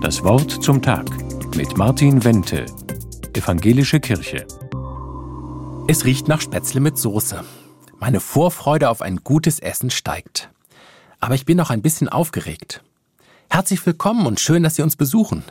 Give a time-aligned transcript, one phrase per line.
[0.00, 1.06] Das Wort zum Tag
[1.54, 2.64] mit Martin Wente,
[3.34, 4.46] Evangelische Kirche.
[5.88, 7.44] Es riecht nach Spätzle mit Soße.
[7.98, 10.48] Meine Vorfreude auf ein gutes Essen steigt.
[11.20, 12.82] Aber ich bin noch ein bisschen aufgeregt.
[13.50, 15.44] Herzlich willkommen und schön, dass Sie uns besuchen.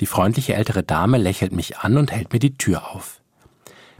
[0.00, 3.20] Die freundliche ältere Dame lächelt mich an und hält mir die Tür auf.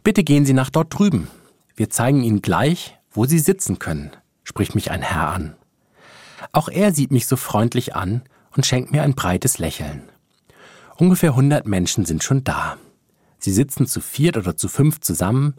[0.02, 1.28] Bitte gehen Sie nach dort drüben.
[1.76, 4.10] Wir zeigen Ihnen gleich, wo Sie sitzen können,
[4.42, 5.54] spricht mich ein Herr an.
[6.50, 8.22] Auch er sieht mich so freundlich an
[8.58, 10.02] und schenkt mir ein breites Lächeln.
[10.96, 12.76] Ungefähr 100 Menschen sind schon da.
[13.38, 15.54] Sie sitzen zu viert oder zu fünf zusammen,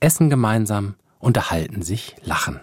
[0.00, 2.58] essen gemeinsam, unterhalten sich, lachen.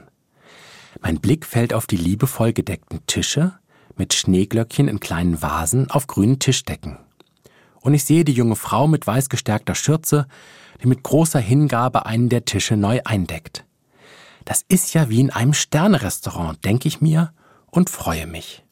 [1.01, 3.53] Mein Blick fällt auf die liebevoll gedeckten Tische
[3.95, 6.97] mit Schneeglöckchen in kleinen Vasen auf grünen Tischdecken.
[7.81, 10.25] Und ich sehe die junge Frau mit weiß gestärkter Schürze,
[10.81, 13.65] die mit großer Hingabe einen der Tische neu eindeckt.
[14.45, 17.33] Das ist ja wie in einem Sternerestaurant, denke ich mir
[17.69, 18.64] und freue mich.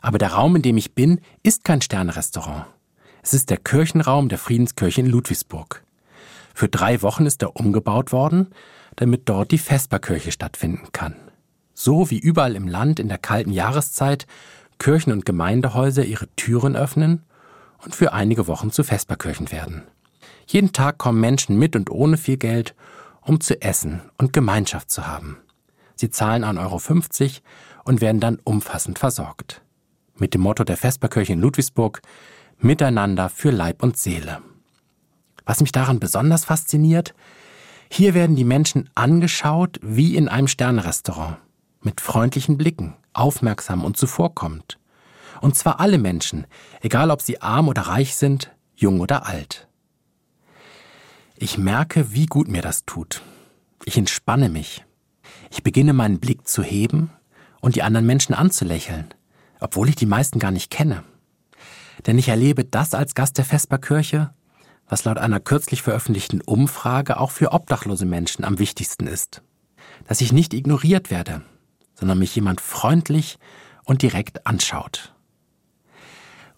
[0.00, 2.66] Aber der Raum, in dem ich bin, ist kein Sternerestaurant.
[3.22, 5.82] Es ist der Kirchenraum der Friedenskirche in Ludwigsburg.
[6.54, 8.48] Für drei Wochen ist er umgebaut worden,
[8.96, 11.16] damit dort die Vesperkirche stattfinden kann.
[11.74, 14.26] So wie überall im Land in der kalten Jahreszeit
[14.78, 17.24] Kirchen und Gemeindehäuser ihre Türen öffnen
[17.84, 19.82] und für einige Wochen zu Vesperkirchen werden.
[20.46, 22.74] Jeden Tag kommen Menschen mit und ohne viel Geld,
[23.20, 25.38] um zu essen und Gemeinschaft zu haben.
[25.94, 27.30] Sie zahlen 1,50 Euro
[27.84, 29.62] und werden dann umfassend versorgt.
[30.20, 32.02] Mit dem Motto der Vesperkirche in Ludwigsburg
[32.58, 34.42] Miteinander für Leib und Seele.
[35.46, 37.14] Was mich daran besonders fasziniert,
[37.90, 41.38] hier werden die Menschen angeschaut wie in einem Sternrestaurant,
[41.80, 44.78] mit freundlichen Blicken, aufmerksam und zuvorkommend.
[45.40, 46.46] Und zwar alle Menschen,
[46.82, 49.68] egal ob sie arm oder reich sind, jung oder alt.
[51.34, 53.22] Ich merke, wie gut mir das tut.
[53.86, 54.84] Ich entspanne mich.
[55.50, 57.10] Ich beginne meinen Blick zu heben
[57.62, 59.14] und die anderen Menschen anzulächeln,
[59.60, 61.04] obwohl ich die meisten gar nicht kenne.
[62.06, 64.32] Denn ich erlebe das als Gast der Vesperkirche,
[64.88, 69.42] was laut einer kürzlich veröffentlichten Umfrage auch für obdachlose Menschen am wichtigsten ist.
[70.08, 71.42] Dass ich nicht ignoriert werde,
[71.94, 73.38] sondern mich jemand freundlich
[73.84, 75.14] und direkt anschaut.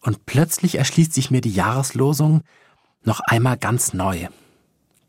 [0.01, 2.43] Und plötzlich erschließt sich mir die Jahreslosung
[3.05, 4.29] noch einmal ganz neu.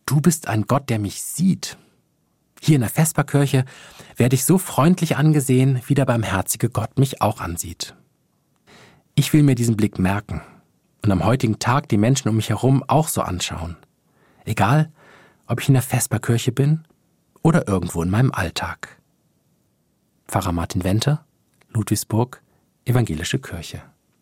[0.05, 1.77] Du bist ein Gott, der mich sieht.
[2.65, 3.65] Hier in der Vesperkirche
[4.15, 7.93] werde ich so freundlich angesehen, wie der barmherzige Gott mich auch ansieht.
[9.15, 10.41] Ich will mir diesen Blick merken
[11.03, 13.75] und am heutigen Tag die Menschen um mich herum auch so anschauen.
[14.45, 14.93] Egal,
[15.45, 16.85] ob ich in der Vesperkirche bin
[17.41, 18.97] oder irgendwo in meinem Alltag.
[20.29, 21.19] Pfarrer Martin Wente,
[21.67, 22.41] Ludwigsburg,
[22.85, 23.81] Evangelische Kirche.